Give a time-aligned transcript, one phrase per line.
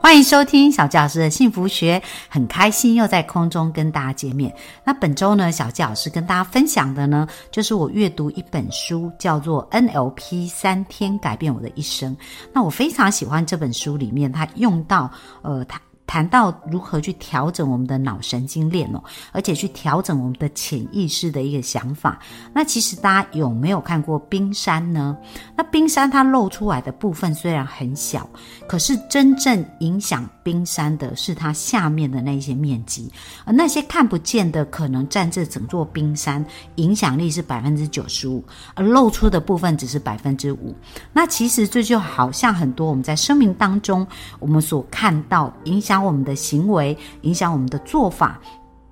[0.00, 4.54] 欢迎收听小纪老师的幸福学，很开心又在空中跟大家见面。
[4.84, 12.16] 那本周呢，小纪老师跟大家分享的呢，就是我阅读一本书，叫做《NLP 三天改变我的一生》。
[12.54, 15.10] 那我非常喜欢这本书里面，它用到
[15.42, 15.80] 呃，它。
[16.08, 22.18] 谈到如何去调整我们的脑神经链哦，而且去调整我们的潜意识的一个想法。
[22.54, 25.14] 那其实大家有没有看过冰山呢？
[25.54, 28.26] 那冰山它露出来的部分虽然很小，
[28.66, 33.12] 可是真正影响冰山的是它下面的那些面积，
[33.44, 36.42] 而那些看不见的可能占这整座冰山
[36.76, 40.74] 影响力是百分之九十五，而露出的部分只是百分之五。
[41.12, 44.06] 那其实这就好像很多我们在生命当中
[44.38, 45.97] 我们所看到影响。
[46.04, 48.40] 我们的行为影响我们的做法，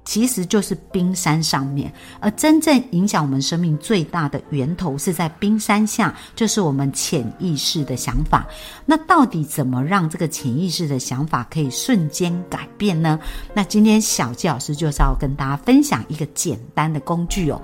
[0.04, 8.46] 其实就是冰山上面，而真正影响我们生命最大的源头是在冰山下，就是我们潜意识的想法。
[8.84, 13.18] 那到底怎么让这个潜意识的想法可以瞬间改变呢？
[13.52, 17.60] 那今天小纪老师就是要跟大家分享一个简单的工具哦。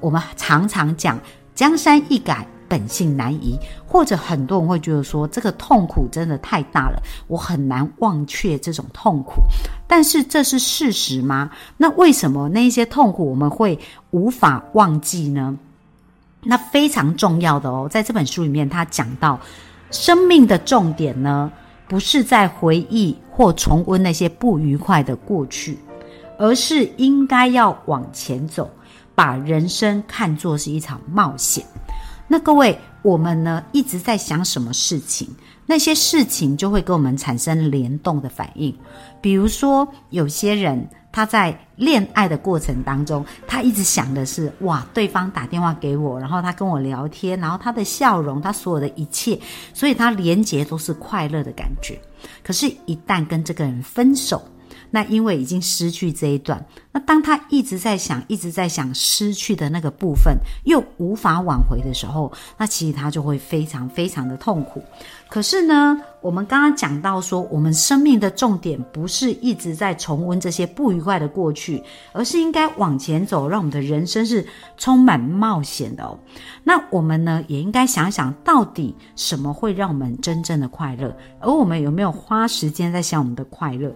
[0.00, 1.18] 我们常常讲
[1.54, 2.46] 江山易改。
[2.68, 9.42] 本性难移，或者很多人会觉得说这个痛苦真的太大了，我很难忘却这种痛苦。
[9.86, 11.50] 但是这是事实吗？
[11.76, 13.78] 那为什么那些痛苦我们会
[14.10, 15.56] 无法忘记呢？
[16.42, 19.40] 那非常重要的哦，在这本书里面，他讲到
[19.90, 21.50] 生命的重点呢，
[21.88, 25.78] 不是在回忆或重温那些不愉快的过去，
[26.38, 28.70] 而是应该要往前走，
[29.14, 31.64] 把人生看作是一场冒险。
[32.28, 35.28] 那各位，我们呢一直在想什么事情，
[35.64, 38.76] 那些事情就会跟我们产生联动的反应。
[39.20, 49.38] 比如说，有些人他在恋爱的过程当中，他一直想的是哇，对方打电话给我，然后他跟我聊天，然后他的笑容，他所有的一切，
[49.72, 51.98] 所以他连结都是快乐的感觉。
[52.42, 54.42] 可是，一旦跟这个人分手，
[54.90, 64.82] 那因为已经失去这一段，那当他一直在想，一直在想失去的那个部分，又无法挽回的时候，那其实他就会非常非常的痛苦。
[65.28, 71.82] 可是呢，我们刚刚讲到说，我们生命的重点不是一直在重温这些不愉快的过去，
[72.12, 76.16] 而是应该往前走，让我们的人生是充满冒险的哦。
[76.62, 83.92] 那我们呢，也应该想想到底什么会让我们真正的快乐，而我们有没有花时间在想我们的快乐？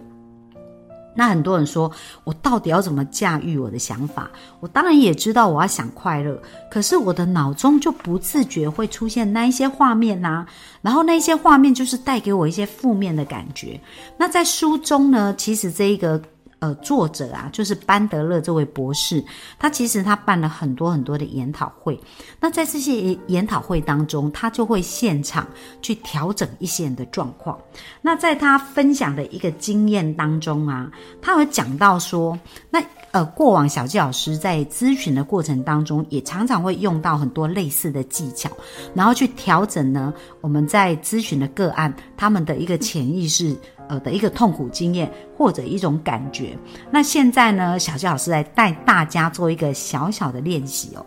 [1.13, 1.91] 那很多人说，
[2.23, 4.29] 我到底要怎么驾驭我的想法？
[4.59, 10.45] 我当然也知道我要想快乐，可是我的脑中就不自觉会出现那一些画面呐，
[10.81, 13.79] 然后那一些画面就是带给我一些负面的感觉。
[14.17, 16.21] 那在书中呢，其实这一个。
[16.61, 19.23] 呃，作者啊，就是班德勒这位博士，
[19.57, 21.99] 他其实他办了很多很多的研讨会。
[22.39, 25.47] 那在这些研讨会当中，他就会现场
[25.81, 27.59] 去调整一些人的状况。
[27.99, 32.37] 那在他分享的一个经验当中啊，他有讲到说，
[32.69, 32.79] 那
[33.09, 38.51] 呃，过往小纪老师在咨询的过程当中，也常常会用到很多类似的技巧，
[38.93, 43.57] 然后去调整呢，我们在咨询的个案他们的一个潜意识。
[43.91, 46.57] 呃的一个痛苦经验或者一种感觉，
[46.89, 51.05] 那现在呢，小谢老师来带大家做一个小小的练习哦。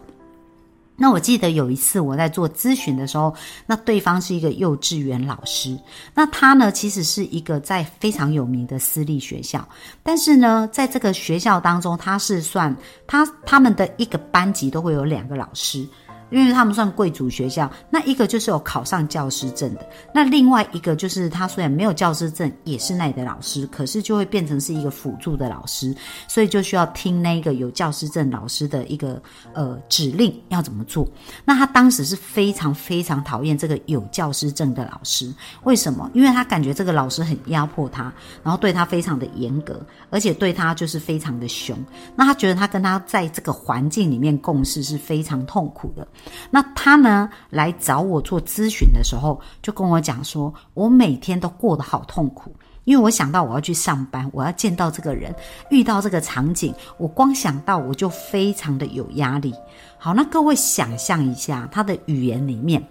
[0.96, 3.34] 那我记得有一次我在做咨询的时候，
[3.66, 5.76] 那对方是一个幼稚园老师，
[6.14, 9.66] 那他呢其实是一个在非常有名的私立学校，
[10.02, 15.88] 但是呢，在这个学校当中，他是算他他们的一个班级都会有两个老师。
[16.30, 25.94] 因为他们算贵族学校，那一个就是有考上教师证的，那另外一个就是他虽然没有教师证，也是那里的老师，可是就会变成是一个辅助的老师，
[26.28, 31.08] 所以就需要听那个有教师证老师的一个呃指令要怎么做。
[31.44, 35.32] 那他当时是非常非常讨厌这个有教师证的老师，
[35.64, 36.10] 为什么？
[36.14, 38.12] 因为他感觉这个老师很压迫他，
[38.42, 39.80] 然后对他非常的严格，
[40.10, 41.76] 而且对他就是非常的凶。
[42.16, 46.06] 那他觉得他跟他在这个环境里面共事是非常痛苦的。
[46.50, 52.54] 那他呢来找我做咨询的时候，就跟我讲说，我每天都过得好痛苦，
[52.84, 55.34] 因为我想到我要去上班，我要见到这个人，
[55.70, 59.54] 遇到这个场景，我光想到我就非常的有压力。
[59.98, 62.86] 好，那各位想象一下，他的语言里面，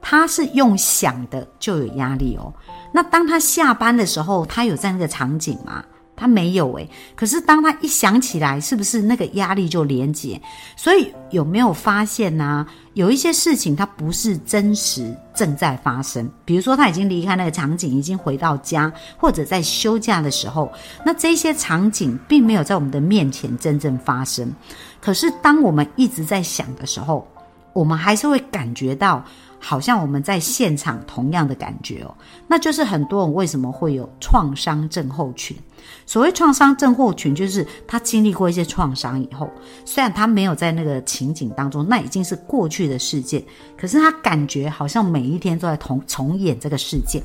[0.00, 2.52] 他是用想的就有压力哦。
[2.92, 5.84] 那当他下班的时候，他有在那个场景吗？
[6.16, 10.40] 他没有诶，可是当他一想起来，是不是那个压力就连结？
[10.74, 12.66] 所以有没有发现呢？
[12.94, 20.72] 有一些事情它不是真实正在发生，比如说他已经离开那个场景，已经回到家，或者在休假的时候，
[21.04, 24.50] 那这些场景并没有在我们的面前真正发生。
[24.98, 27.28] 可是当我们一直在想的时候，
[27.74, 29.22] 我们还是会感觉到。
[29.68, 32.14] 好像我们在现场同样的感觉哦，
[32.46, 35.56] 那就是很多人为什么会有创伤症候群？
[36.06, 39.50] 所谓创伤症候群，就是他经历过一些创伤以后，
[39.84, 43.42] 虽然他没有在那个情景当中，那已经是过去的事件，
[43.76, 47.20] 可是他感觉好像每一天都在重重演这个事件。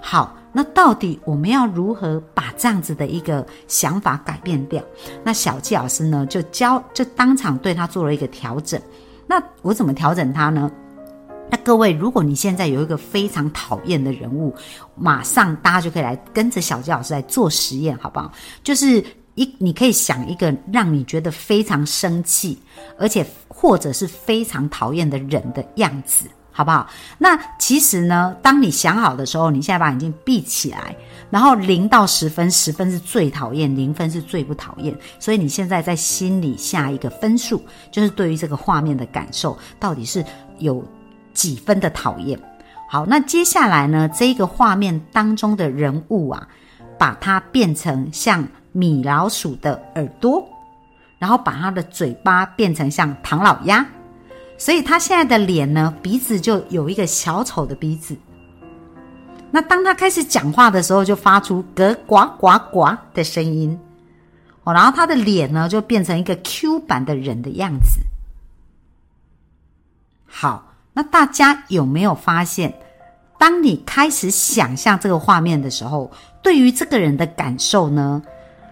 [0.00, 4.82] 好，那到底我们要如何把这样子的一个想法改变掉？
[5.22, 8.80] 那小纪老师呢，就教，就当场对他做了一个调整。
[9.26, 10.70] 那我怎么调整他呢？
[11.50, 14.54] 那各位，如果你现在有一个非常讨厌的人物，
[14.96, 18.32] 马上大家就可以来跟着小鸡老师来做实验，好不好？
[18.62, 19.04] 就是
[19.34, 22.58] 一，你可以想一个让你觉得非常生气，
[22.98, 26.88] 而且或者是非常讨厌的人的样子，好不好？
[27.18, 30.96] 那其实呢，当你想好的时候，你现在把眼睛闭起来，
[31.30, 37.62] 然后零到十分，十分是最讨厌，零分是最不讨厌，所以你现在在心里下一个分数，
[37.92, 40.24] 就是对于这个画面的感受，到底是
[40.58, 40.84] 有。
[41.34, 42.38] 几分的讨厌，
[42.88, 44.08] 好，那接下来呢？
[44.08, 46.48] 这个画面当中的人物啊，
[46.96, 50.48] 把它变成像米老鼠的耳朵，
[51.18, 53.84] 然后把他的嘴巴变成像唐老鸭，
[54.56, 58.16] 所以他现在的脸呢，鼻子就有一个小丑的鼻子。
[59.50, 63.78] 那当他开始讲话的时候，就发出咯呱呱呱的声音，
[64.62, 68.00] 哦，然后他的脸呢，就变成一个 Q 版的人的样子。
[70.26, 70.73] 好。
[70.94, 72.72] 那大家有没有发现，
[73.38, 76.10] 当你开始想象这个画面的时候，
[76.40, 78.22] 对于这个人的感受呢？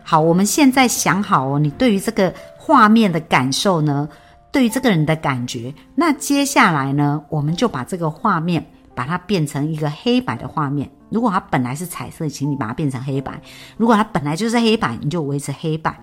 [0.05, 4.09] 好，我们现在想好哦，你对于这个画面的感受呢？
[4.51, 8.65] 对于这个人的感觉，那接下来呢，我们就把这个画面
[8.95, 10.91] 把它变成一个黑白的画面。
[11.09, 13.33] 如果它本来是彩色，请你把它变成黑白；
[13.77, 15.99] 如果它本来就是黑白，你就维持黑白。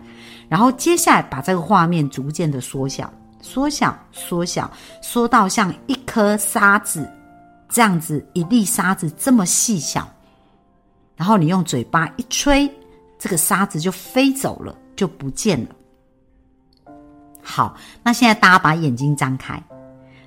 [0.48, 3.12] 然后接下来把这个画面逐渐的缩小。
[3.42, 4.70] 缩小，缩小，
[5.02, 7.10] 缩到像一颗沙子
[7.70, 10.08] 这样子，一粒沙子这么细小。
[11.16, 12.70] 然后你用嘴巴一吹，
[13.18, 15.70] 这个沙子就飞走了，就不见了。
[17.42, 19.62] 好，那现在大家把眼睛张开。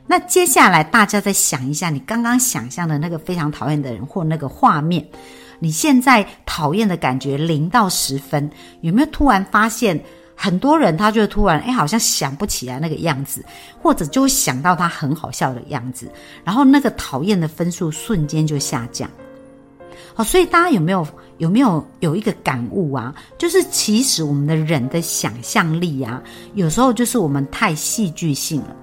[0.06, 5.06] 那接下来大家再想一下，你刚刚想象的那个非常讨厌的人或那个画面，
[5.60, 8.50] 你现在讨厌的感觉零到十分，
[8.80, 10.02] 有没有突然发现？
[10.34, 13.44] 很多人他就突然哎，好像想不起来那个样子，
[13.80, 16.10] 或者就会想到他很好笑的样子，
[16.44, 19.08] 然后那个讨厌的分数瞬间就下降。
[20.14, 21.06] 好，所以大家有没有
[21.38, 23.14] 有没有有一个感悟啊？
[23.38, 26.22] 就是其实我们的人的想象力啊，
[26.54, 28.76] 有时候就是我们太戏剧性了。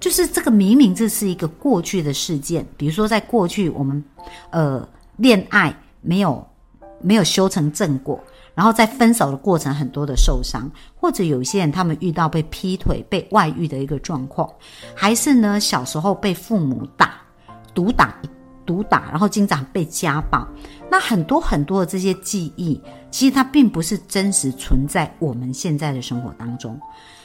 [0.00, 4.02] 就是这个明明这是一个过去的事件，比如说在过去我们
[4.50, 4.86] 呃
[5.16, 6.46] 恋爱没有
[7.00, 8.22] 没有修成正果。
[8.54, 14.48] 然后在分手的过程，很多的受伤，或者有些人他们遇到被劈腿、被外遇的一个状况，
[14.94, 17.14] 还是呢小时候被父母打、
[17.74, 18.14] 毒打、
[18.64, 20.46] 毒打，然后经常被家暴，
[20.88, 22.80] 那很多很多的这些记忆，
[23.10, 26.80] 其实它并不是真实存在我们现在的生活当中。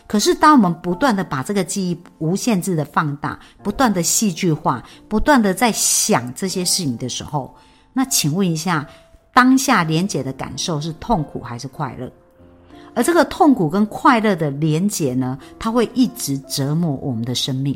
[0.07, 7.55] 可是当我们不断的把这个记忆无限制的放大，不断的戏剧化，不断的在想这些事情的时候，
[7.93, 8.87] 那请问一下。
[9.33, 12.11] 当下连结的感受是痛苦还是快乐？
[12.95, 17.73] 而这个痛苦跟快乐的连结呢，它会一直折磨我们的生命。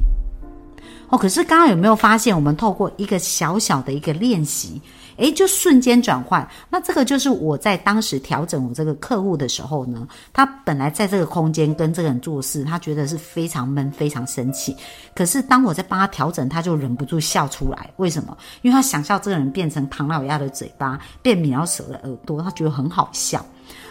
[1.13, 4.81] 哦，可是刚刚有没有发现，我们透过一个小小的一个练习？
[5.17, 6.49] 诶，就瞬间转换。
[6.71, 14.75] 那这个就是我在当时调整我这个客户的时候呢，他本来在这个空间跟这个人做事，他觉得是非常闷、非常生气。
[15.13, 17.91] 可是当我在帮他调整，他就忍不住笑出来。
[17.97, 18.35] 为什么？
[18.63, 23.45] 因为他想象这个人变成唐老鸭的嘴巴，变米老鼠的耳朵，他觉得很好笑。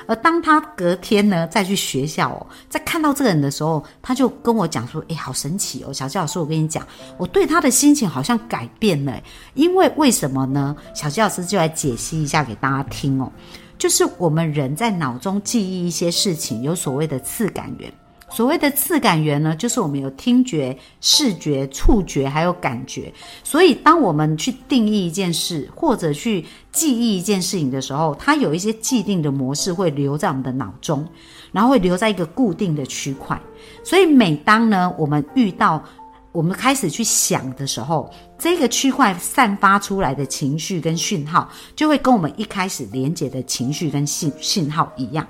[0.06, 6.86] 而当他隔天呢再去学校哦，在看到这个人的时候，他就跟我讲说：“哎，好神奇哦，小鸡老师，我跟你讲，
[7.16, 9.22] 我对他的心情好像改变了。
[9.54, 10.76] 因为为什么呢？
[10.94, 13.30] 小鸡老师就来解析一下给大家听哦，
[13.78, 17.92] 就是我们人在脑中记忆一些事情，有所谓的次感源。”
[18.34, 23.12] 所谓的次感源呢，就是我们有听觉、视觉、触觉，还有感觉。
[23.44, 31.06] 所以，当我们去定义一件事，或者去记忆一件事情的时候，它有一些既定的模式会留在我们的脑中，
[31.52, 33.38] 然后会留在一个固定的区块。
[33.84, 35.84] 所以，每当呢我们遇到
[36.32, 45.26] 我们开始去想的时候，这个区块散发出来的情绪跟讯号，就会跟我们一开始连接的情绪跟信信号一样。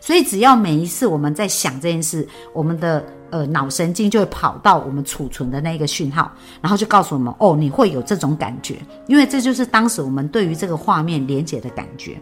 [0.00, 6.30] 所以，只要每一次我们在想这件事，我们的呃脑神经就会跑到我们储存的那个讯号，
[6.60, 12.16] 然后就告诉我们：哦，你会有这种感觉，因为这就是当时我们对于这个画面连接的感觉。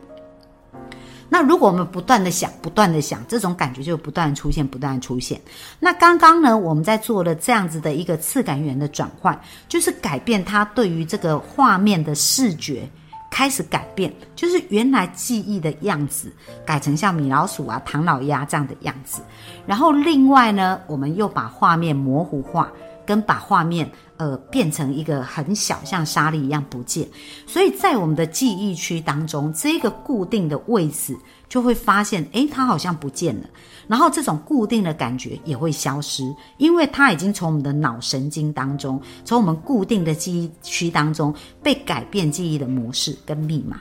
[1.31, 5.41] 那如果我们不断的想，不断的想，这种感觉就不断出现，不断出现。
[5.81, 12.89] 那刚刚呢，我们在做了这样子的一个次感源的转换，就是改变它对于这个画面的视觉
[13.35, 16.33] 开始改变，就是原来记忆的样子
[16.65, 19.23] 改成像米老鼠啊、唐老鸭这样的样子。
[19.67, 22.71] 然后另外呢，我们又把画面模糊化，
[23.05, 23.91] 跟把画面。
[24.17, 27.09] 呃，变成一个很小，像沙粒一样不见，
[27.47, 31.17] 所以在我们的记忆区当中，这个固定的位置
[31.49, 33.49] 就会发现，诶，它好像不见了。
[33.87, 36.25] 然后这种固定的感觉也会消失，
[36.59, 43.81] 因为它已经从我们的脑神经当中，从我们固定的记忆区当中被改变记忆的模式跟密码。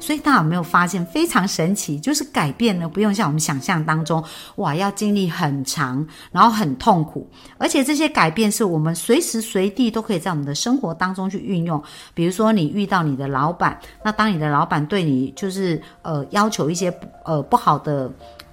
[0.00, 1.98] 所以大家有没有发现非常神奇？
[1.98, 4.22] 就是改变呢，不用像我们想象当中，
[4.56, 7.28] 哇，要经历很长，然后很痛苦，
[7.58, 11.82] 而且这些改变是我们随时随地都可以在我们的生活当中去运用。
[12.14, 16.92] 比如说，你遇到你的老板，那当你的老板对你就是呃要求一些
[17.24, 18.10] 呃不好的。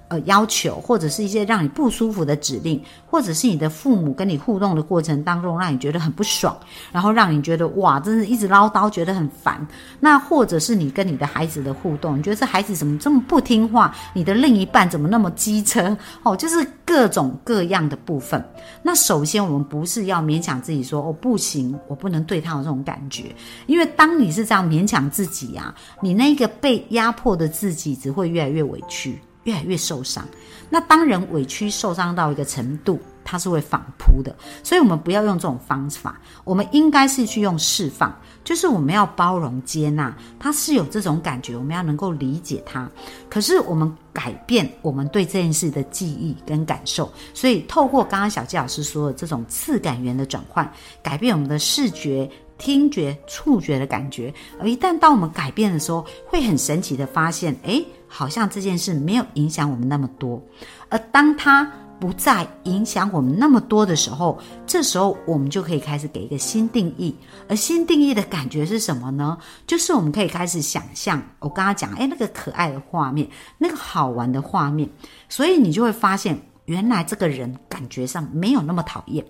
[0.08, 6.56] 呃，要求或者是一些让你不舒服的指令，或者是你的父母跟你互动的过程当中，让你觉得很不爽，
[6.92, 9.66] 然后让你觉得哇，真是一直唠叨，觉得很烦。
[9.98, 13.92] 那或者是你跟你的孩子的互动，你觉得这孩子怎么这么不听话？
[14.14, 15.96] 你的另一半怎么那么机车？
[16.22, 18.44] 哦，就是各种各样的部分。
[18.82, 23.34] 那首先，我们不是要勉强自己说哦，不行，我不能对他有这种感觉，
[23.66, 29.20] 因为当你是这样勉强自己呀，你那个被压迫的自己只会越来越委屈。
[29.46, 30.24] 越来越受伤，
[30.68, 34.34] 那当人委屈受伤到一个程度，它是会反扑的。
[34.62, 38.12] 所以，我们不要用这种方法，我们应该是去用释放，
[38.42, 42.90] 就是我们要包容接纳，他是有这种感觉，我们要能够理解他。
[43.30, 50.68] 可是，我们改变我们对这件事的记忆跟感受，所以透过刚刚小季老师说的这种次感源的转换，
[51.02, 52.28] 改变我们的视觉。
[52.58, 60.42] 听觉、触觉的感觉，而一旦当我们改变的时候，会很神奇的发现，哎，好像这件事没有影响我们那么多。
[60.88, 67.14] 而当它不再影响我们那么多的时候，这时候我们就可以开始给一个新定义。
[67.48, 69.38] 而新定义的感觉是什么呢？
[69.66, 74.88] 就是我们可以开始想象，我刚刚讲，哎，那个可爱的画面，那个好玩的画面，
[75.28, 79.24] 所以你就会发现，原来这个人感觉上没有那么讨厌。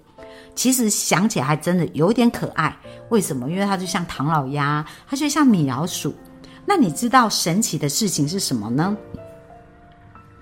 [0.55, 2.77] 其实想起来还真的有点可爱，
[3.11, 3.49] 为什么？
[3.49, 6.13] 因为它就像唐老鸭，它就像米老鼠。
[6.67, 8.97] 那你知道神奇的事情是什么呢？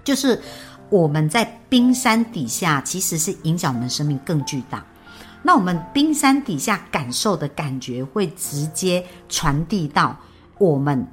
[0.02, 0.40] 就是
[0.90, 4.84] 我们在冰山底下，其实是影响我们生命更巨大。
[5.42, 10.16] 那我们冰山底下感受的感觉，会直接传递到
[10.58, 11.06] 我们。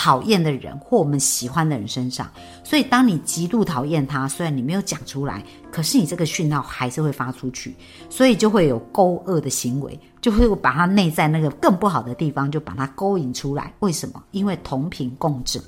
[0.00, 2.30] 讨厌的人或我们喜欢的人身上，
[2.62, 7.74] 所以当你极度讨厌他，虽然你没有讲出来，可是你这个讯号还是会发出去，
[8.08, 13.74] 所以就会有勾恶的行为，就会把他内在那个更不好的地方就把它勾引出来。
[13.80, 14.22] 为什么？
[14.30, 15.60] 因为同频共振。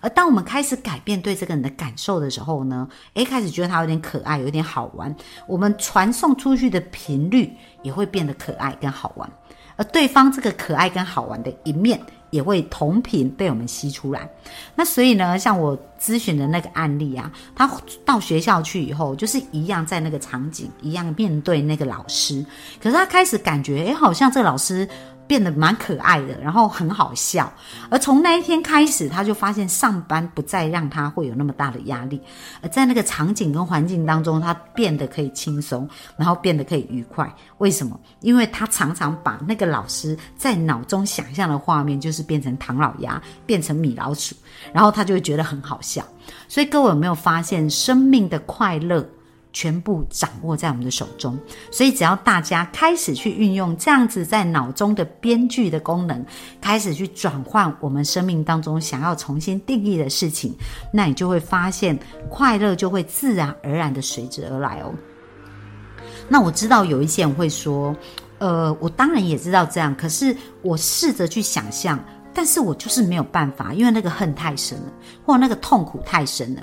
[0.00, 5.14] 而当我们开始改变对这个人的感受的时候呢，诶，开始觉得他有点可爱，有点好玩，
[5.46, 7.48] 我们传送出去的频率
[7.84, 9.30] 也会变得可爱跟好玩，
[9.76, 12.00] 而对方这个可爱跟好玩的一面。
[12.32, 14.28] 也会同频被我们吸出来，
[14.74, 17.70] 那所以呢，像我咨询的那个案例啊，他
[18.06, 22.44] 到学校去以后，就是一样在那个场景，一样面对那个老师，
[22.82, 24.88] 可是他开始感觉，哎，好像这个老师。
[25.26, 27.52] 变得蛮可爱的，然后很好笑。
[27.90, 32.20] 而从那一天开始，他就发现上班不再让他会有那么大的压力，
[32.62, 37.32] 而在那个场景跟环境当中，他变得可以轻松，然后变得可以愉快。
[37.58, 37.98] 为什么？
[38.20, 44.34] 因为他常常把那个老师在脑中想象的画面，就是变成唐老鸭，变成米老鼠，
[44.72, 46.04] 然后他就会觉得很好笑。
[46.48, 49.06] 所以各位有没有发现，生命的快乐？
[49.52, 51.38] 全部掌握在我们的手中，
[51.70, 56.24] 所以只要大家开始去运用这样子在脑中的编剧的功能，
[56.60, 60.54] 开始去转换我们生命当中想要重新定义的事情，
[60.92, 64.92] 那你就会发现快乐就会自然而然的随之而来哦。
[66.28, 67.94] 那我知道有一些人会说，
[68.38, 74.92] 呃，我当然也知道这样，可是我试着去想象，但是我就是没有办法，因为那个恨太深了，
[75.26, 76.62] 或那个痛苦太深了。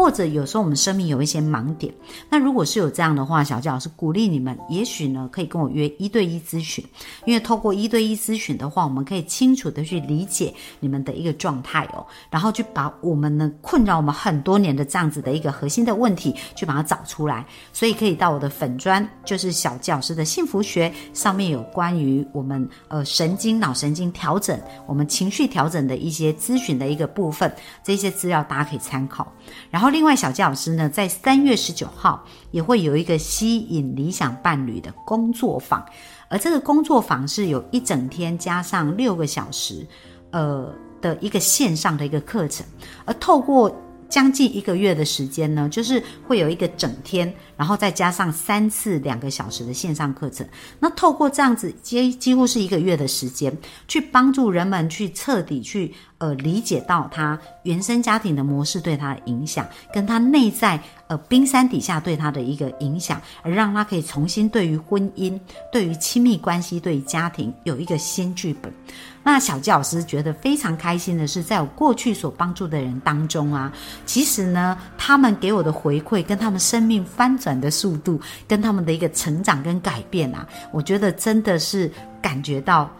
[0.00, 1.92] 或者有时候我们生命有一些盲点，
[2.30, 6.82] 那如果是有这样的话，小教老师鼓励你们，也许呢可以跟我约一对一咨询，
[7.26, 17.44] 因为透过一对一咨询的话，我们可以清楚的去理解你们的一个状态哦，然后去把我们呢困扰我们很多年的这样子的一个核心的问题，去把它找出来。
[17.70, 27.54] 所以可以到我的粉砖，就是小教师的幸福学上面有关于我们呃神经脑神经调整，我们情绪调整的一些咨询的一个部分，
[27.84, 29.30] 这些资料大家可以参考。
[29.70, 35.84] 然后另外小教老师呢，在三月十九号也会有一个吸引理想伴侣的工作坊，
[36.28, 39.86] 而这个工作坊是有一整天加上六个小时，
[40.30, 42.64] 呃的一个线上的一个课程，
[43.04, 43.70] 而透过。
[44.10, 50.44] 将近一个月的时间呢，就是会有一个整天，然后再加上三次两个小时的线上课程。
[50.80, 53.56] 那透过这样子，几几乎是一个月的时间，
[53.86, 65.38] 去帮助人们去彻底去呃理解到他原生家庭的模式对他的影响，跟他内在呃冰山底下对他的一个影响，而让他可以重新对于婚姻、
[65.72, 68.72] 对于亲密关系、对于家庭有一个新剧本。
[69.22, 73.70] 那小纪老师觉得非常开心的是，在我过去所帮助的人当中啊，
[74.06, 81.90] 其实呢，他们给我的回馈跟他们生命翻转的速度，跟他们的一个成长跟改变啊，我觉得真的是
[82.22, 82.90] 感觉到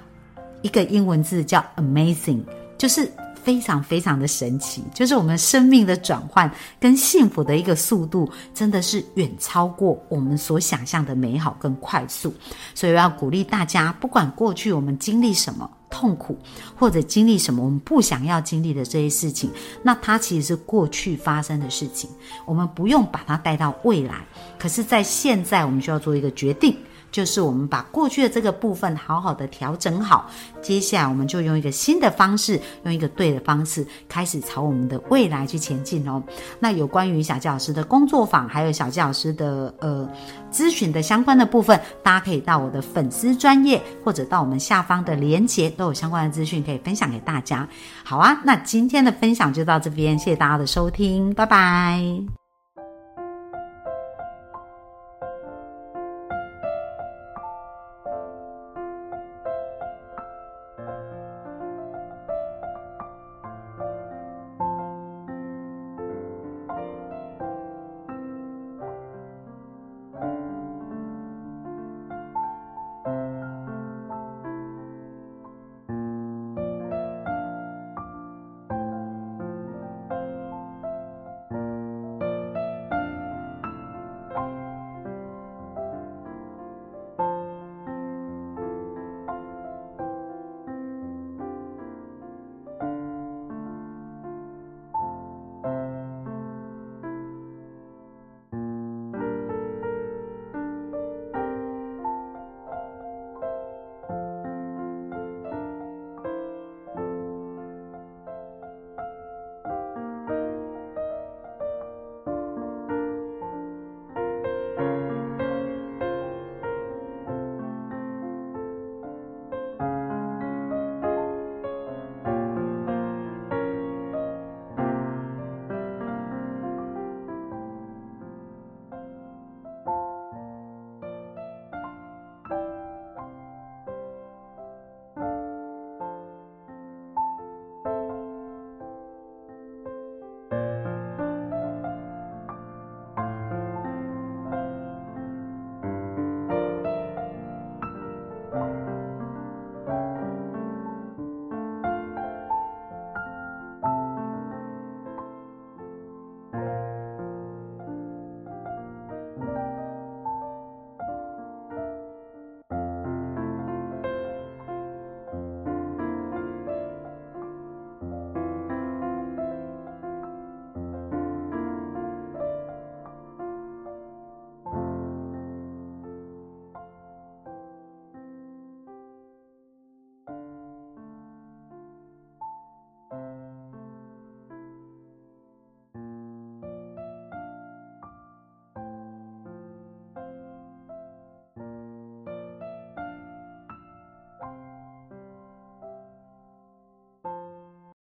[0.60, 2.42] 一个英文字叫 amazing，
[2.80, 3.12] 就是
[3.44, 12.32] 非常非常的神奇，就是我们生命的转换跟幸福的一个速度，真的是远超过我们所想象的美好跟快速，
[12.74, 15.70] 所以我要鼓励大家，不管过去我们经历什么。
[15.92, 16.38] 痛苦，
[16.76, 19.50] 或者经历什么我们不想要经历的这些事情，
[19.82, 22.08] 那它其实是过去发生的事情，
[22.46, 24.24] 我们不用把它带到未来。
[24.56, 26.76] 可是，在现在，我们需要做一个决定。
[27.10, 30.30] 就是我们把过去的这个部分好好的调整好，
[30.62, 36.22] 接下来我们就用一个新的方式，用一个对的方式，开始朝我们的未来去前进哦。
[36.58, 40.08] 那有关于小教老师的工作坊，还有小教老师的呃
[40.52, 47.68] 咨询的相关的部分，大家可以到我的粉丝专业，或者到我们下方的连接，都有相关的资讯可以分享给大家。
[48.04, 52.39] 好啊，那今天的分享就到这边，谢谢大家的收听，拜拜。